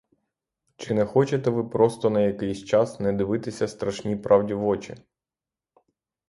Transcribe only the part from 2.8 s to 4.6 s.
не дивитися страшній правді